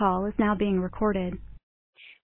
call 0.00 0.24
is 0.24 0.34
now 0.38 0.54
being 0.54 0.80
recorded. 0.80 1.34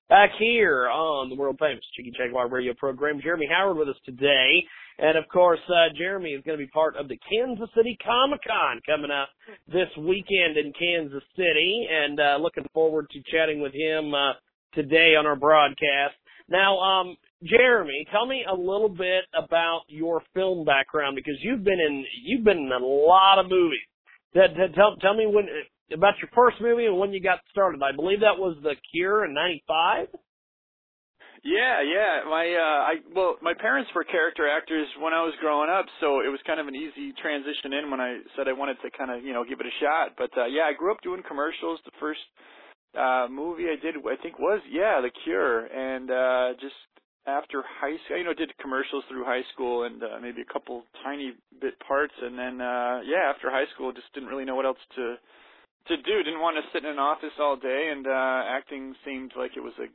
Back 0.09 0.31
here 0.39 0.89
on 0.89 1.29
the 1.29 1.35
world 1.35 1.57
famous 1.61 1.85
Chicky 1.95 2.13
Jaguar 2.17 2.49
radio 2.49 2.73
program, 2.73 3.21
Jeremy 3.23 3.49
Howard 3.53 3.77
with 3.77 3.89
us 3.89 4.01
today. 4.07 4.65
And 4.99 5.19
of 5.19 5.25
course, 5.29 5.61
uh, 5.69 5.93
Jeremy 5.99 6.31
is 6.31 6.43
going 6.45 6.59
to 6.59 6.65
be 6.65 6.71
part 6.71 6.97
of 6.97 7.09
the 7.09 7.19
Kansas 7.29 7.69
City 7.77 7.99
Comic 8.03 8.41
Con 8.47 8.81
coming 8.87 9.11
up 9.11 9.29
this 9.67 9.89
weekend 9.99 10.57
in 10.57 10.73
Kansas 10.73 11.25
City. 11.37 11.87
And 11.91 12.19
uh, 12.19 12.39
looking 12.41 12.65
forward 12.73 13.11
to 13.11 13.21
chatting 13.31 13.61
with 13.61 13.75
him 13.75 14.15
uh, 14.15 14.33
today 14.73 15.15
on 15.19 15.27
our 15.27 15.37
broadcast. 15.37 16.15
Now, 16.49 16.79
um, 16.79 17.17
Jeremy, 17.45 18.07
tell 18.11 18.27
me 18.27 18.45
a 18.51 18.55
little 18.55 18.89
bit 18.89 19.25
about 19.37 19.83
your 19.89 20.23
film 20.33 20.65
background 20.65 21.17
because 21.17 21.37
you've 21.43 21.65
been 21.65 21.81
in 21.81 22.05
you've 22.25 22.45
been 22.45 22.59
in 22.59 22.73
a 22.73 22.79
lot 22.79 23.39
of 23.39 23.51
movies. 23.51 23.85
Tell 24.33 24.97
tell 25.01 25.15
me 25.15 25.27
when 25.27 25.47
about 25.93 26.15
your 26.21 26.31
first 26.35 26.61
movie 26.61 26.87
and 26.87 26.99
when 26.99 27.13
you 27.13 27.23
got 27.23 27.41
started. 27.51 27.83
I 27.83 27.95
believe 27.95 28.21
that 28.21 28.39
was 28.39 28.57
The 28.63 28.75
Cure 28.93 29.25
in 29.25 29.35
'95. 29.35 30.09
Yeah, 31.45 31.79
yeah. 31.85 32.27
My 32.27 32.47
uh 32.51 32.81
I 32.91 32.95
well, 33.15 33.37
my 33.43 33.55
parents 33.55 33.91
were 33.95 34.03
character 34.03 34.49
actors 34.49 34.89
when 34.99 35.13
I 35.15 35.23
was 35.23 35.35
growing 35.41 35.71
up, 35.71 35.87
so 36.01 36.21
it 36.21 36.31
was 36.33 36.41
kind 36.47 36.59
of 36.59 36.67
an 36.67 36.75
easy 36.75 37.15
transition 37.23 37.73
in 37.73 37.91
when 37.91 38.01
I 38.01 38.19
said 38.35 38.49
I 38.49 38.53
wanted 38.53 38.79
to 38.83 38.91
kind 38.91 39.15
of, 39.15 39.23
you 39.23 39.33
know, 39.33 39.45
give 39.45 39.61
it 39.61 39.67
a 39.67 39.77
shot. 39.79 40.19
But 40.19 40.35
uh 40.37 40.47
yeah, 40.47 40.67
I 40.67 40.73
grew 40.73 40.91
up 40.91 40.99
doing 41.03 41.23
commercials. 41.23 41.79
The 41.85 41.95
first 42.01 42.25
uh 42.99 43.29
movie 43.31 43.71
I 43.71 43.79
did 43.79 43.95
I 43.95 44.17
think 44.23 44.39
was 44.39 44.61
yeah, 44.67 44.99
The 45.01 45.15
Cure 45.23 45.67
and 45.71 46.11
uh 46.11 46.49
just 46.59 46.75
after 47.27 47.63
high 47.63 47.97
school, 48.07 48.19
you 48.19 48.25
know, 48.25 48.35
did 48.35 48.57
commercials 48.59 49.05
through 49.09 49.25
high 49.25 49.43
school 49.53 49.85
and 49.85 50.03
uh, 50.03 50.19
maybe 50.23 50.43
a 50.43 50.53
couple 50.53 50.85
tiny 51.03 51.35
bit 51.61 51.75
parts, 51.87 52.15
and 52.23 52.39
then 52.39 52.61
uh, 52.61 53.01
yeah, 53.03 53.27
after 53.35 53.51
high 53.51 53.67
school, 53.75 53.93
just 53.93 54.07
didn't 54.15 54.29
really 54.29 54.45
know 54.45 54.55
what 54.55 54.65
else 54.65 54.79
to 54.95 55.17
to 55.89 55.97
do. 55.97 56.23
Didn't 56.23 56.41
want 56.41 56.57
to 56.57 56.69
sit 56.73 56.85
in 56.85 56.91
an 56.91 56.99
office 56.99 57.35
all 57.39 57.57
day, 57.57 57.91
and 57.93 58.07
uh, 58.07 58.43
acting 58.47 58.95
seemed 59.05 59.33
like 59.37 59.53
it 59.57 59.65
was 59.65 59.75
a 59.79 59.89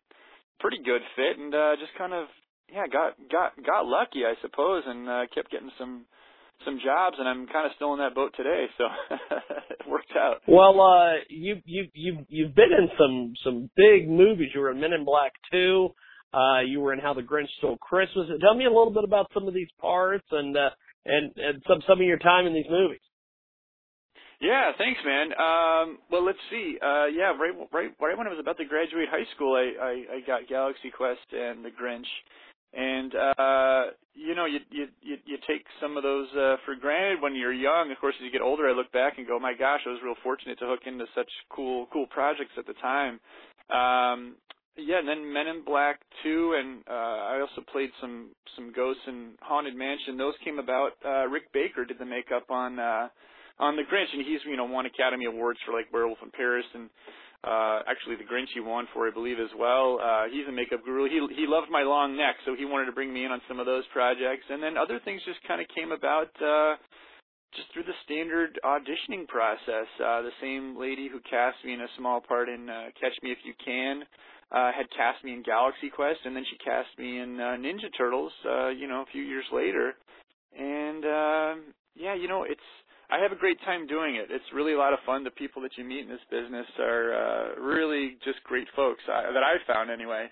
pretty 0.60 0.80
good 0.84 1.02
fit, 1.16 1.38
and 1.38 1.54
uh, 1.54 1.76
just 1.80 1.92
kind 1.98 2.14
of 2.14 2.28
yeah, 2.72 2.88
got 2.88 3.18
got 3.32 3.52
got 3.66 3.86
lucky, 3.86 4.24
I 4.26 4.36
suppose, 4.42 4.84
and 4.86 5.10
uh, 5.10 5.22
kept 5.34 5.52
getting 5.52 5.72
some 5.78 6.06
some 6.66 6.80
jobs, 6.84 7.18
and 7.20 7.28
I'm 7.28 7.48
kind 7.48 7.66
of 7.66 7.74
still 7.76 7.94
in 7.94 8.00
that 8.00 8.16
boat 8.16 8.34
today, 8.38 8.66
so 8.78 8.86
it 9.70 9.90
worked 9.90 10.14
out. 10.16 10.42
Well, 10.48 10.80
uh, 10.80 11.20
you 11.30 11.58
you 11.66 11.88
you 11.94 12.26
you've 12.30 12.56
been 12.56 12.72
in 12.72 12.90
some 12.98 13.34
some 13.44 13.70
big 13.76 14.10
movies. 14.10 14.50
You 14.54 14.62
were 14.62 14.72
in 14.72 14.80
Men 14.80 14.94
in 14.94 15.06
Black 15.06 15.34
Two. 15.52 15.90
Uh, 16.34 16.62
you 16.62 16.80
were 16.80 16.94
in 16.94 17.00
How 17.00 17.14
the 17.14 17.22
Grinch 17.22 17.50
Stole 17.58 17.78
Christmas. 17.78 18.28
Tell 18.40 18.56
me 18.56 18.66
a 18.66 18.70
little 18.70 18.94
bit 18.94 19.04
about 19.04 19.30
some 19.34 19.48
of 19.48 19.54
these 19.54 19.68
parts 19.80 20.26
and 20.32 20.56
uh, 20.56 20.70
and 21.06 21.32
and 21.36 21.62
some 21.68 21.82
some 21.88 22.00
of 22.00 22.06
your 22.06 22.20
time 22.20 22.46
in 22.46 22.54
these 22.54 22.70
movies. 22.70 23.02
Yeah, 24.42 24.72
thanks, 24.78 25.00
man. 25.06 25.28
Um, 25.40 26.00
well, 26.12 26.26
let's 26.26 26.40
see. 26.50 26.78
Uh, 26.82 27.08
yeah, 27.08 27.32
right, 27.38 27.54
right, 27.72 27.92
right 28.02 28.18
when 28.18 28.28
I 28.28 28.32
was 28.32 28.40
about 28.40 28.58
to 28.58 28.66
graduate 28.66 29.08
high 29.10 29.28
school, 29.36 29.56
I, 29.56 29.84
I, 29.84 30.16
I 30.18 30.20
got 30.28 30.50
Galaxy 30.50 30.92
Quest 30.92 31.22
and 31.32 31.64
The 31.64 31.70
Grinch, 31.70 32.10
and 32.74 33.14
uh, 33.16 33.92
you 34.16 34.36
know, 34.36 34.46
you, 34.46 34.60
you 34.72 34.88
you 35.02 35.18
you 35.26 35.38
take 35.48 35.64
some 35.80 35.96
of 35.96 36.04
those 36.04 36.28
uh, 36.34 36.58
for 36.66 36.76
granted 36.76 37.22
when 37.22 37.36
you're 37.36 37.54
young. 37.54 37.92
Of 37.92 38.00
course, 38.00 38.16
as 38.20 38.26
you 38.26 38.32
get 38.32 38.42
older, 38.42 38.68
I 38.68 38.74
look 38.74 38.92
back 38.92 39.20
and 39.20 39.28
go, 39.28 39.40
my 39.40 39.54
gosh, 39.54 39.82
I 39.86 39.92
was 39.92 40.00
real 40.04 40.16
fortunate 40.24 40.60
to 40.60 40.66
hook 40.66 40.82
into 40.86 41.06
such 41.16 41.30
cool 41.50 41.88
cool 41.94 42.08
projects 42.08 42.54
at 42.58 42.66
the 42.68 42.74
time. 42.74 43.20
Um, 43.70 44.36
yeah, 44.78 45.00
and 45.00 45.08
then 45.08 45.32
Men 45.32 45.48
in 45.48 45.64
Black 45.66 46.00
2, 46.24 46.56
and 46.60 46.84
uh, 46.90 46.94
I 46.94 47.42
also 47.42 47.62
played 47.72 47.92
some 48.02 48.30
some 48.56 48.74
ghosts 48.74 49.04
in 49.08 49.34
Haunted 49.42 49.76
Mansion. 49.76 50.18
Those 50.18 50.34
came 50.44 50.60
about. 50.60 50.92
Uh, 51.06 51.28
Rick 51.28 51.54
Baker 51.54 51.86
did 51.86 52.00
the 52.00 52.06
makeup 52.06 52.50
on 52.50 52.80
uh, 52.80 53.10
on 53.62 53.76
the 53.76 53.84
Grinch, 53.84 54.12
and 54.12 54.26
he's 54.26 54.42
you 54.46 54.58
know 54.58 54.66
won 54.66 54.86
Academy 54.86 55.26
Awards 55.26 55.60
for 55.66 55.74
like 55.74 55.88
Werewolf 55.94 56.20
in 56.22 56.32
Paris, 56.32 56.66
and 56.74 56.90
uh, 57.44 57.82
actually 57.88 58.18
the 58.18 58.28
Grinch 58.28 58.50
he 58.54 58.60
won 58.60 58.88
for 58.94 59.08
I 59.08 59.12
believe 59.12 59.40
as 59.40 59.54
well. 59.58 60.00
Uh, 60.02 60.26
he's 60.32 60.48
a 60.48 60.52
makeup 60.52 60.84
guru. 60.84 61.08
He 61.08 61.22
he 61.36 61.46
loved 61.48 61.72
my 61.72 61.84
long 61.84 62.18
neck, 62.18 62.36
so 62.46 62.56
he 62.56 62.66
wanted 62.66 62.86
to 62.88 62.92
bring 62.92 63.14
me 63.14 63.26
in 63.26 63.32
on 63.32 63.42
some 63.48 63.60
of 63.60 63.66
those 63.66 63.86
projects, 63.94 64.46
and 64.50 64.62
then 64.62 64.78
other 64.78 65.00
things 65.06 65.22
just 65.26 65.40
kind 65.48 65.62
of 65.62 65.68
came 65.74 65.92
about. 65.92 66.34
Uh, 66.42 66.76
just 67.54 67.68
through 67.74 67.84
the 67.84 68.00
standard 68.06 68.58
auditioning 68.64 69.28
process. 69.28 69.84
Uh, 70.00 70.22
the 70.22 70.32
same 70.40 70.80
lady 70.80 71.10
who 71.12 71.20
cast 71.30 71.58
me 71.66 71.74
in 71.74 71.82
a 71.82 71.88
small 71.98 72.22
part 72.22 72.48
in 72.48 72.70
uh, 72.70 72.86
Catch 72.96 73.12
Me 73.22 73.30
If 73.30 73.40
You 73.44 73.52
Can 73.60 74.04
uh, 74.52 74.72
had 74.76 74.90
cast 74.96 75.24
me 75.24 75.34
in 75.34 75.44
Galaxy 75.44 75.90
Quest, 75.90 76.20
and 76.26 76.36
then 76.36 76.44
she 76.50 76.58
cast 76.58 76.90
me 76.98 77.20
in 77.20 77.40
uh, 77.40 77.56
Ninja 77.58 77.90
Turtles. 77.98 78.34
Uh, 78.46 78.70
you 78.70 78.88
know, 78.88 79.02
a 79.02 79.12
few 79.12 79.24
years 79.24 79.46
later, 79.52 79.94
and 80.58 81.06
uh, 81.06 81.56
yeah, 81.96 82.16
you 82.16 82.28
know, 82.28 82.44
it's 82.44 82.62
I 83.12 83.20
have 83.20 83.34
a 83.34 83.36
great 83.36 83.60
time 83.66 83.88
doing 83.88 84.16
it. 84.16 84.32
It's 84.32 84.46
really 84.56 84.74
a 84.74 84.78
lot 84.78 84.94
of 84.94 85.00
fun. 85.06 85.26
The 85.26 85.32
people 85.32 85.62
that 85.64 85.76
you 85.78 85.84
meet 85.84 86.08
in 86.08 86.10
this 86.10 86.24
business 86.32 86.66
are 86.80 87.12
uh, 87.12 87.62
really 87.62 88.16
just 88.24 88.42
great 88.44 88.68
folks 88.74 89.04
uh, 89.12 89.34
that 89.34 89.44
I've 89.44 89.68
found 89.68 89.92
anyway. 89.92 90.28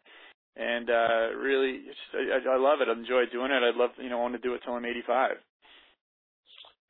And 0.55 0.89
uh, 0.89 1.35
really, 1.37 1.81
I, 2.15 2.55
I 2.55 2.57
love 2.57 2.79
it. 2.79 2.87
I 2.87 2.97
enjoy 2.97 3.27
doing 3.31 3.51
it. 3.51 3.61
I'd 3.63 3.75
love, 3.75 3.91
you 3.97 4.09
know, 4.09 4.19
I 4.19 4.21
want 4.21 4.35
to 4.35 4.47
do 4.47 4.53
it 4.55 4.61
till 4.63 4.73
I'm 4.73 4.85
85. 4.85 5.31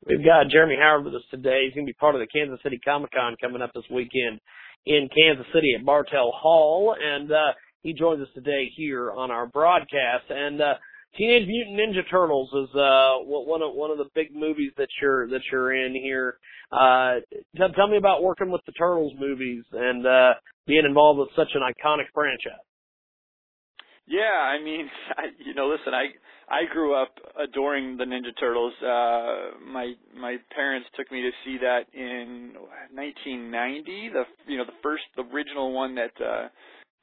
We've 0.06 0.24
got 0.24 0.48
Jeremy 0.48 0.76
Howard 0.80 1.04
with 1.04 1.14
us 1.14 1.26
today. 1.30 1.64
He's 1.66 1.74
going 1.74 1.86
to 1.86 1.90
be 1.90 1.98
part 1.98 2.14
of 2.14 2.20
the 2.20 2.26
Kansas 2.26 2.60
City 2.62 2.80
Comic 2.82 3.10
Con 3.10 3.36
coming 3.40 3.60
up 3.60 3.72
this 3.74 3.84
weekend 3.90 4.40
in 4.86 5.08
Kansas 5.14 5.46
City 5.52 5.74
at 5.76 5.84
Bartle 5.84 6.32
Hall, 6.34 6.96
and 6.98 7.30
uh, 7.30 7.52
he 7.82 7.92
joins 7.92 8.22
us 8.22 8.32
today 8.34 8.70
here 8.76 9.12
on 9.12 9.30
our 9.30 9.46
broadcast. 9.46 10.30
And 10.30 10.60
uh, 10.62 10.74
Teenage 11.16 11.48
Mutant 11.48 11.76
Ninja 11.76 12.08
Turtles 12.10 12.48
is 12.48 12.74
uh, 12.74 13.18
one 13.24 13.62
of 13.62 13.74
one 13.74 13.90
of 13.90 13.98
the 13.98 14.08
big 14.14 14.34
movies 14.34 14.72
that 14.78 14.88
you're 15.00 15.28
that 15.28 15.40
you're 15.50 15.74
in 15.74 15.94
here. 15.94 16.38
Uh, 16.70 17.16
tell, 17.56 17.68
tell 17.70 17.88
me 17.88 17.96
about 17.96 18.22
working 18.22 18.50
with 18.50 18.60
the 18.66 18.72
Turtles 18.72 19.12
movies 19.18 19.64
and 19.72 20.06
uh, 20.06 20.34
being 20.66 20.84
involved 20.86 21.18
with 21.18 21.28
such 21.34 21.50
an 21.54 21.62
iconic 21.62 22.06
franchise. 22.14 22.64
Yeah, 24.06 24.22
I 24.22 24.62
mean, 24.62 24.88
I, 25.16 25.22
you 25.44 25.54
know, 25.54 25.68
listen, 25.68 25.94
I 25.94 26.06
I 26.50 26.64
grew 26.72 27.00
up 27.00 27.14
adoring 27.40 27.96
the 27.96 28.04
Ninja 28.04 28.36
Turtles. 28.38 28.74
Uh 28.82 29.58
my 29.70 29.94
my 30.16 30.36
parents 30.54 30.88
took 30.96 31.10
me 31.12 31.22
to 31.22 31.30
see 31.44 31.58
that 31.58 31.86
in 31.94 32.54
1990, 32.92 34.10
the 34.10 34.24
you 34.46 34.58
know, 34.58 34.64
the 34.64 34.78
first 34.82 35.04
the 35.16 35.22
original 35.22 35.72
one 35.72 35.94
that 35.94 36.12
uh 36.20 36.48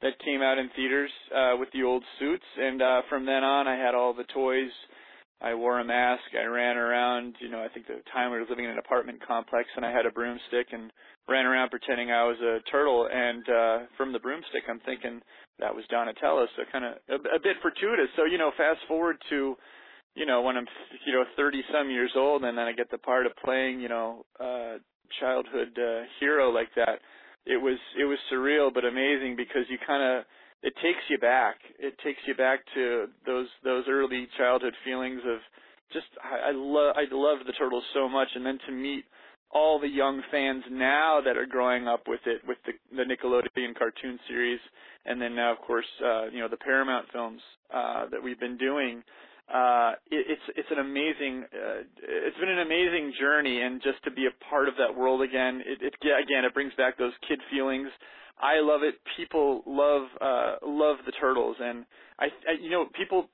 that 0.02 0.18
came 0.24 0.42
out 0.42 0.58
in 0.58 0.70
theaters 0.76 1.10
uh 1.34 1.54
with 1.58 1.68
the 1.72 1.82
old 1.82 2.02
suits 2.18 2.44
and 2.58 2.82
uh 2.82 3.02
from 3.08 3.26
then 3.26 3.44
on 3.44 3.66
I 3.66 3.76
had 3.76 3.94
all 3.94 4.14
the 4.14 4.24
toys. 4.34 4.70
I 5.40 5.54
wore 5.54 5.78
a 5.78 5.84
mask, 5.84 6.34
I 6.34 6.46
ran 6.46 6.76
around, 6.76 7.36
you 7.40 7.48
know, 7.48 7.62
I 7.62 7.68
think 7.68 7.86
the 7.86 8.02
time 8.12 8.32
we 8.32 8.38
were 8.38 8.46
living 8.50 8.64
in 8.64 8.72
an 8.72 8.78
apartment 8.78 9.20
complex 9.24 9.68
and 9.76 9.86
I 9.86 9.92
had 9.92 10.04
a 10.04 10.10
broomstick 10.10 10.66
and 10.72 10.90
ran 11.28 11.46
around 11.46 11.70
pretending 11.70 12.10
I 12.10 12.24
was 12.24 12.38
a 12.40 12.58
turtle 12.70 13.08
and 13.12 13.48
uh 13.48 13.78
from 13.96 14.12
the 14.12 14.18
broomstick 14.18 14.64
I'm 14.68 14.80
thinking 14.80 15.20
that 15.58 15.74
was 15.74 15.84
Donatello, 15.90 16.46
so 16.56 16.62
kind 16.70 16.84
of 16.84 16.92
a, 17.08 17.36
a 17.36 17.40
bit 17.42 17.56
fortuitous. 17.62 18.08
So 18.16 18.24
you 18.24 18.38
know, 18.38 18.50
fast 18.56 18.80
forward 18.86 19.16
to 19.30 19.56
you 20.14 20.26
know 20.26 20.42
when 20.42 20.56
I'm 20.56 20.66
you 21.06 21.12
know 21.12 21.24
30 21.36 21.62
some 21.72 21.90
years 21.90 22.12
old, 22.16 22.44
and 22.44 22.56
then 22.56 22.66
I 22.66 22.72
get 22.72 22.90
the 22.90 22.98
part 22.98 23.26
of 23.26 23.32
playing 23.44 23.80
you 23.80 23.88
know 23.88 24.24
uh, 24.40 24.78
childhood 25.20 25.76
uh, 25.78 26.02
hero 26.20 26.50
like 26.50 26.68
that. 26.76 27.00
It 27.48 27.56
was 27.56 27.78
it 27.98 28.04
was 28.04 28.18
surreal 28.30 28.72
but 28.72 28.84
amazing 28.84 29.34
because 29.36 29.64
you 29.68 29.78
kind 29.86 30.02
of 30.04 30.24
it 30.62 30.74
takes 30.82 31.00
you 31.08 31.18
back. 31.18 31.56
It 31.78 31.94
takes 32.04 32.20
you 32.26 32.34
back 32.34 32.60
to 32.74 33.06
those 33.26 33.48
those 33.64 33.84
early 33.88 34.28
childhood 34.36 34.74
feelings 34.84 35.20
of 35.26 35.38
just 35.92 36.06
I, 36.22 36.50
I 36.50 36.52
love 36.52 36.94
I 36.96 37.04
love 37.10 37.38
the 37.46 37.52
turtles 37.52 37.84
so 37.94 38.08
much, 38.08 38.28
and 38.34 38.44
then 38.44 38.58
to 38.66 38.72
meet 38.72 39.04
all 39.50 39.80
the 39.80 39.88
young 39.88 40.22
fans 40.30 40.62
now 40.70 41.20
that 41.24 41.36
are 41.38 41.46
growing 41.46 41.88
up 41.88 42.02
with 42.06 42.20
it, 42.26 42.42
with 42.46 42.58
the, 42.66 42.72
the 42.94 43.02
Nickelodeon 43.02 43.74
cartoon 43.78 44.18
series, 44.28 44.60
and 45.06 45.20
then 45.20 45.34
now, 45.34 45.50
of 45.52 45.58
course, 45.58 45.86
uh, 46.04 46.26
you 46.26 46.40
know, 46.40 46.48
the 46.48 46.58
Paramount 46.58 47.06
films 47.12 47.40
uh, 47.72 48.06
that 48.10 48.22
we've 48.22 48.38
been 48.38 48.58
doing. 48.58 49.02
Uh, 49.52 49.92
it, 50.10 50.36
it's 50.36 50.46
it's 50.56 50.68
an 50.70 50.78
amazing 50.78 51.44
uh, 51.52 51.80
it's 52.02 52.36
been 52.38 52.50
an 52.50 52.60
amazing 52.60 53.12
journey, 53.18 53.62
and 53.62 53.80
just 53.82 54.02
to 54.04 54.10
be 54.10 54.26
a 54.26 54.44
part 54.50 54.68
of 54.68 54.74
that 54.76 54.94
world 54.94 55.22
again, 55.22 55.62
it, 55.64 55.80
it 55.80 55.94
again 56.02 56.44
it 56.44 56.52
brings 56.52 56.72
back 56.74 56.98
those 56.98 57.12
kid 57.26 57.40
feelings. 57.50 57.88
I 58.40 58.60
love 58.60 58.82
it. 58.82 58.96
People 59.16 59.62
love 59.66 60.02
uh, 60.20 60.56
love 60.66 60.98
the 61.06 61.12
turtles, 61.12 61.56
and 61.60 61.84
I, 62.18 62.26
I 62.48 62.60
you 62.60 62.70
know 62.70 62.86
people 62.96 63.28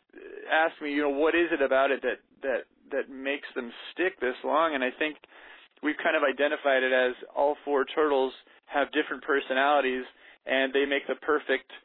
ask 0.50 0.80
me, 0.80 0.92
you 0.92 1.02
know, 1.02 1.10
what 1.10 1.34
is 1.34 1.48
it 1.52 1.62
about 1.62 1.90
it 1.90 2.02
that 2.02 2.22
that 2.42 2.60
that 2.92 3.10
makes 3.10 3.48
them 3.54 3.72
stick 3.92 4.20
this 4.20 4.36
long? 4.44 4.74
And 4.74 4.84
I 4.84 4.90
think 4.98 5.16
we've 5.82 5.98
kind 6.02 6.16
of 6.16 6.22
identified 6.22 6.82
it 6.82 6.92
as 6.92 7.14
all 7.34 7.56
four 7.64 7.84
turtles 7.84 8.32
have 8.66 8.88
different 8.92 9.22
personalities 9.22 10.04
and 10.46 10.72
they 10.72 10.84
make 10.84 11.06
the 11.06 11.14
perfect 11.20 11.70
uh, 11.70 11.78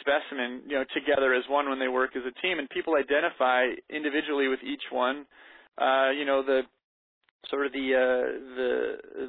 specimen, 0.00 0.62
you 0.66 0.76
know, 0.76 0.84
together 0.94 1.34
as 1.34 1.44
one 1.48 1.68
when 1.68 1.78
they 1.78 1.88
work 1.88 2.14
as 2.16 2.22
a 2.22 2.34
team. 2.40 2.58
And 2.58 2.68
people 2.70 2.94
identify 2.94 3.74
individually 3.90 4.48
with 4.48 4.60
each 4.62 4.84
one. 4.90 5.26
Uh, 5.78 6.10
you 6.10 6.24
know, 6.24 6.42
the 6.42 6.62
sort 7.48 7.64
of 7.66 7.72
the 7.72 7.88
uh, 7.96 8.24
the 8.54 8.72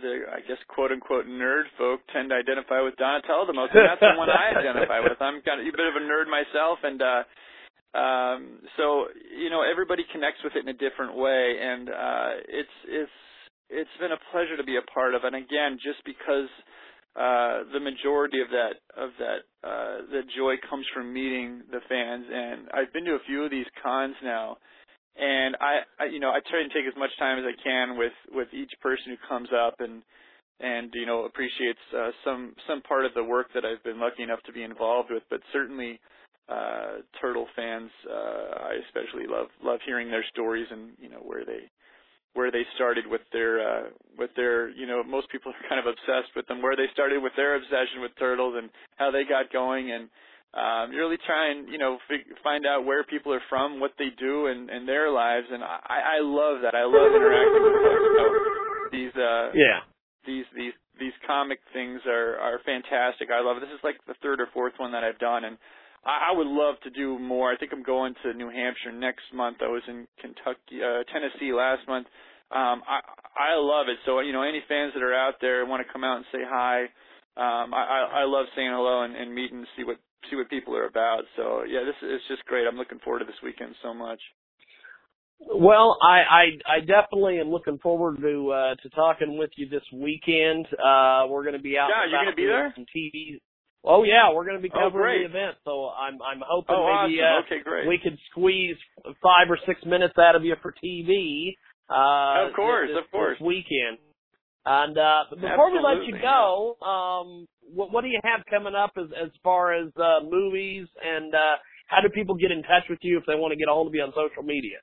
the 0.04 0.14
I 0.36 0.40
guess 0.44 0.60
quote 0.68 0.92
unquote 0.92 1.26
nerd 1.26 1.72
folk 1.78 2.02
tend 2.12 2.30
to 2.30 2.36
identify 2.36 2.82
with 2.82 2.98
Donatello 2.98 3.48
the 3.48 3.56
most, 3.56 3.72
and 3.74 3.88
that's 3.88 4.04
the 4.04 4.18
one 4.20 4.28
I 4.28 4.52
identify 4.60 5.00
with. 5.00 5.16
I'm 5.22 5.40
kind 5.42 5.62
of 5.62 5.68
a 5.68 5.72
bit 5.72 5.88
of 5.88 5.96
a 5.96 6.04
nerd 6.04 6.28
myself, 6.28 6.84
and 6.84 7.00
uh, 7.00 7.24
um, 7.96 8.40
so 8.76 9.08
you 9.32 9.50
know 9.50 9.64
everybody 9.64 10.04
connects 10.12 10.44
with 10.44 10.54
it 10.60 10.68
in 10.68 10.70
a 10.70 10.78
different 10.78 11.16
way, 11.16 11.56
and 11.62 11.88
uh, 11.88 12.32
it's 12.52 12.78
it's 12.90 13.18
it's 13.72 13.96
been 14.00 14.12
a 14.12 14.22
pleasure 14.36 14.58
to 14.58 14.68
be 14.68 14.76
a 14.76 14.86
part 14.92 15.16
of. 15.16 15.24
And 15.24 15.36
again, 15.36 15.80
just 15.80 16.04
because 16.04 16.52
uh 17.16 17.64
the 17.74 17.80
majority 17.80 18.42
of 18.42 18.50
that 18.50 18.76
of 18.98 19.10
that 19.20 19.42
uh 19.68 19.98
the 20.12 20.22
joy 20.38 20.56
comes 20.70 20.86
from 20.94 21.14
meeting 21.14 21.62
the 21.72 21.82
fans. 21.90 22.26
And 22.32 22.70
I've 22.74 22.94
been 22.94 23.06
to 23.06 23.14
a 23.14 23.26
few 23.28 23.44
of 23.44 23.52
these 23.52 23.68
cons 23.84 24.16
now 24.24 24.58
and 25.18 25.58
I, 25.60 25.82
I 26.00 26.06
you 26.06 26.20
know 26.20 26.30
I 26.32 26.40
try 26.50 26.62
and 26.62 26.72
take 26.72 26.86
as 26.88 26.98
much 26.98 27.12
time 27.20 27.40
as 27.40 27.46
I 27.46 27.56
can 27.62 27.98
with 27.98 28.14
with 28.32 28.48
each 28.54 28.72
person 28.82 29.12
who 29.12 29.18
comes 29.28 29.50
up 29.52 29.76
and 29.80 30.04
and 30.60 30.92
you 30.94 31.06
know 31.06 31.26
appreciates 31.26 31.80
uh, 31.98 32.12
some 32.24 32.56
some 32.68 32.82
part 32.84 33.06
of 33.06 33.14
the 33.14 33.24
work 33.24 33.48
that 33.54 33.66
I've 33.66 33.84
been 33.84 34.00
lucky 34.00 34.24
enough 34.24 34.42
to 34.46 34.54
be 34.54 34.64
involved 34.64 35.10
with. 35.12 35.24
But 35.30 35.42
certainly 35.52 36.00
uh 36.50 37.04
turtle 37.22 37.48
fans 37.56 37.92
uh 38.10 38.72
I 38.72 38.74
especially 38.88 39.28
love 39.28 39.48
love 39.64 39.80
hearing 39.86 40.10
their 40.10 40.26
stories 40.32 40.68
and 40.72 40.92
you 41.00 41.10
know 41.10 41.22
where 41.24 41.46
they 41.46 41.70
where 42.34 42.52
they 42.52 42.64
started 42.76 43.06
with 43.08 43.22
their 43.34 43.60
uh 43.60 43.84
with 44.18 44.30
their 44.36 44.70
you 44.70 44.88
know 44.88 45.04
most 45.04 45.30
people 45.30 45.52
are 45.52 45.70
kind 45.70 45.80
of 45.80 45.88
obsessed 45.88 46.32
with 46.36 46.48
them 46.48 46.62
where 46.62 46.76
they 46.76 46.88
started 46.94 47.22
with 47.22 47.34
their 47.36 47.56
obsession 47.56 48.02
with 48.02 48.12
turtles 48.18 48.56
and 48.58 48.70
how 48.96 49.12
they 49.12 49.24
got 49.28 49.52
going 49.52 49.92
and 49.92 50.08
um 50.54 50.92
you 50.92 51.00
really 51.00 51.20
try 51.26 51.52
and 51.52 51.68
you 51.70 51.78
know 51.78 51.98
fig- 52.08 52.28
find 52.44 52.66
out 52.66 52.86
where 52.86 53.04
people 53.04 53.34
are 53.34 53.44
from 53.50 53.80
what 53.80 53.92
they 54.00 54.10
do 54.20 54.48
and 54.48 54.70
and 54.70 54.88
their 54.88 55.12
lives. 55.12 55.48
And 55.52 55.64
i 55.64 56.18
i 56.18 56.20
love 56.22 56.62
that. 56.64 56.76
I 56.76 56.84
love 56.84 57.12
interacting 57.16 57.64
with 57.64 57.78
folks 57.84 58.12
so 58.16 58.24
these 58.92 59.16
uh 59.16 59.52
yeah. 59.56 59.84
these 60.26 60.46
these 60.56 60.76
these 61.00 61.16
comic 61.26 61.60
things 61.74 62.00
are 62.06 62.38
are 62.40 62.60
fantastic. 62.66 63.30
I 63.32 63.42
love 63.42 63.58
it. 63.58 63.62
This 63.62 63.76
is 63.76 63.84
like 63.84 64.00
the 64.08 64.16
third 64.22 64.40
or 64.40 64.48
fourth 64.54 64.74
one 64.78 64.92
that 64.92 65.04
i've 65.04 65.20
done. 65.20 65.44
And 65.44 65.58
I, 66.06 66.32
I 66.32 66.38
would 66.38 66.48
love 66.48 66.76
to 66.84 66.90
do 66.90 67.20
more. 67.20 67.52
I 67.52 67.58
think 67.58 67.72
I'm 67.74 67.84
going 67.84 68.16
to 68.24 68.34
New 68.34 68.50
Hampshire 68.50 68.92
next 68.92 69.26
month. 69.34 69.58
I 69.62 69.68
was 69.68 69.84
in 69.88 70.08
Kentucky, 70.20 70.82
uh, 70.82 71.04
Tennessee 71.12 71.54
last 71.54 71.88
month. 71.88 72.08
Um, 72.52 72.84
I 72.84 73.00
I 73.32 73.56
love 73.56 73.88
it. 73.88 73.98
So 74.06 74.20
you 74.20 74.34
know, 74.34 74.44
any 74.44 74.62
fans 74.68 74.92
that 74.94 75.04
are 75.04 75.16
out 75.16 75.36
there 75.40 75.66
want 75.66 75.86
to 75.86 75.92
come 75.92 76.04
out 76.04 76.18
and 76.18 76.26
say 76.32 76.44
hi. 76.44 76.84
Um, 77.38 77.74
I 77.74 78.08
I 78.12 78.24
love 78.26 78.48
saying 78.56 78.70
hello 78.70 79.04
and, 79.04 79.16
and 79.16 79.34
meeting 79.34 79.60
and 79.60 79.68
see 79.78 79.84
what 79.86 79.98
see 80.30 80.36
what 80.36 80.50
people 80.50 80.76
are 80.76 80.86
about. 80.86 81.24
So 81.38 81.64
yeah, 81.64 81.86
this 81.86 81.96
is 82.04 82.20
it's 82.20 82.28
just 82.28 82.44
great. 82.46 82.68
I'm 82.68 82.76
looking 82.76 83.00
forward 83.00 83.20
to 83.20 83.26
this 83.26 83.40
weekend 83.42 83.76
so 83.82 83.94
much. 83.94 84.20
Well, 85.40 85.98
I, 86.04 86.20
I 86.22 86.44
I 86.68 86.80
definitely 86.82 87.40
am 87.40 87.50
looking 87.50 87.80
forward 87.80 88.18
to 88.22 88.52
uh 88.52 88.76
to 88.84 88.90
talking 88.90 89.38
with 89.38 89.52
you 89.56 89.70
this 89.70 89.84
weekend. 89.94 90.68
Uh 90.76 91.26
we're 91.30 91.44
going 91.44 91.58
to 91.58 91.64
be 91.64 91.78
out. 91.78 91.88
Yeah, 91.90 92.12
you're 92.12 92.24
going 92.26 92.36
to 92.36 92.36
be 92.36 92.46
there. 92.46 92.74
Some 92.76 92.86
TV 92.92 93.40
Oh 93.84 94.04
yeah, 94.04 94.34
we're 94.34 94.46
going 94.46 94.58
to 94.58 94.62
be 94.62 94.72
oh, 94.74 94.90
covering 94.90 95.24
the 95.24 95.30
event, 95.30 95.58
so 95.66 95.90
I'm 95.90 96.22
I'm 96.22 96.42
hoping 96.46 96.76
oh, 96.78 96.86
maybe 96.86 97.18
awesome. 97.22 97.44
uh, 97.44 97.56
okay, 97.56 97.64
great. 97.64 97.88
we 97.88 97.98
could 97.98 98.18
squeeze 98.30 98.78
five 99.22 99.50
or 99.50 99.58
six 99.66 99.82
minutes 99.86 100.14
out 100.20 100.36
of 100.36 100.44
you 100.44 100.56
for 100.62 100.74
TV. 100.84 101.58
Uh, 101.90 102.48
of 102.50 102.54
course, 102.54 102.90
this, 102.94 103.04
of 103.04 103.12
course. 103.12 103.38
This 103.40 103.46
weekend. 103.46 103.98
And 104.64 104.96
uh, 104.96 105.26
before 105.34 105.74
Absolutely, 105.74 105.82
we 105.82 105.90
let 105.90 106.06
you 106.06 106.16
go, 106.22 106.78
um, 106.86 107.48
what, 107.74 107.92
what 107.92 108.02
do 108.04 108.10
you 108.10 108.20
have 108.24 108.46
coming 108.46 108.76
up 108.76 108.94
as 108.96 109.10
as 109.18 109.32
far 109.44 109.74
as 109.74 109.90
uh, 109.98 110.22
movies 110.30 110.88
and 111.02 111.34
uh, 111.34 111.58
how 111.88 112.00
do 112.02 112.10
people 112.10 112.36
get 112.36 112.52
in 112.52 112.62
touch 112.62 112.86
with 112.88 113.00
you 113.02 113.18
if 113.18 113.26
they 113.26 113.34
want 113.36 113.52
to 113.52 113.58
get 113.58 113.68
a 113.68 113.74
hold 113.74 113.88
of 113.88 113.96
you 113.96 114.02
on 114.02 114.14
social 114.14 114.44
media? 114.44 114.78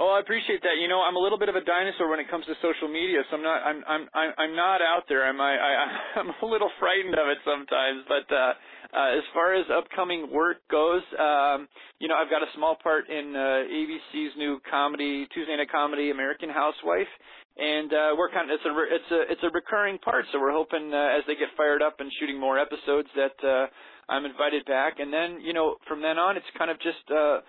Oh, 0.00 0.08
I 0.08 0.20
appreciate 0.24 0.62
that. 0.64 0.80
You 0.80 0.88
know, 0.88 1.04
I'm 1.04 1.16
a 1.16 1.20
little 1.20 1.38
bit 1.38 1.50
of 1.52 1.56
a 1.56 1.60
dinosaur 1.60 2.08
when 2.08 2.18
it 2.18 2.30
comes 2.30 2.46
to 2.46 2.54
social 2.64 2.88
media, 2.88 3.20
so 3.28 3.36
I'm 3.36 3.44
not 3.44 3.60
I'm 3.60 3.84
I'm 3.84 4.04
I'm 4.40 4.56
not 4.56 4.80
out 4.80 5.04
there. 5.08 5.28
I'm 5.28 5.38
I, 5.38 5.52
I 5.52 5.84
I'm 6.20 6.32
a 6.32 6.46
little 6.48 6.70
frightened 6.80 7.12
of 7.12 7.28
it 7.28 7.36
sometimes, 7.44 8.00
but 8.08 8.24
uh 8.32 8.52
uh 8.96 9.18
as 9.20 9.24
far 9.36 9.52
as 9.52 9.66
upcoming 9.68 10.32
work 10.32 10.64
goes, 10.70 11.04
um 11.20 11.68
you 12.00 12.08
know, 12.08 12.16
I've 12.16 12.32
got 12.32 12.40
a 12.40 12.48
small 12.56 12.76
part 12.82 13.10
in 13.10 13.36
uh 13.36 13.68
ABC's 13.68 14.32
new 14.40 14.60
comedy 14.64 15.28
Tuesday 15.34 15.56
night 15.60 15.68
comedy 15.70 16.08
American 16.10 16.48
Housewife 16.48 17.12
and 17.60 17.92
uh 17.92 18.16
we're 18.16 18.32
kind 18.32 18.48
of 18.50 18.56
it's 18.56 18.64
a 18.64 18.72
it's 18.88 19.10
a 19.12 19.20
it's 19.32 19.44
a 19.44 19.52
recurring 19.52 19.98
part, 19.98 20.24
so 20.32 20.40
we're 20.40 20.56
hoping 20.56 20.88
uh, 20.88 21.18
as 21.20 21.22
they 21.28 21.36
get 21.36 21.52
fired 21.54 21.82
up 21.82 22.00
and 22.00 22.10
shooting 22.18 22.40
more 22.40 22.58
episodes 22.58 23.08
that 23.14 23.36
uh 23.44 23.66
I'm 24.08 24.24
invited 24.24 24.64
back 24.64 25.00
and 25.00 25.12
then, 25.12 25.40
you 25.44 25.52
know, 25.52 25.76
from 25.86 26.00
then 26.00 26.16
on 26.16 26.38
it's 26.38 26.48
kind 26.56 26.70
of 26.70 26.80
just 26.80 27.04
uh 27.12 27.44